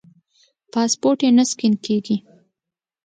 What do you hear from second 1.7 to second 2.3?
کېږي.